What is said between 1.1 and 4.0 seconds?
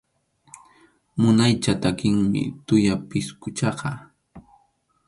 Munaycha takiqmi tuya pisquchaqa.